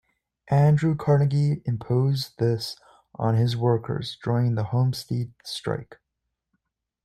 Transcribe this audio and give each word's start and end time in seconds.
Andrew 0.47 0.95
Carnegie 0.95 1.61
imposed 1.63 2.39
this 2.39 2.75
on 3.13 3.35
his 3.35 3.55
workers 3.55 4.17
during 4.23 4.55
the 4.55 4.63
Homestead 4.73 5.31
Strike. 5.43 5.99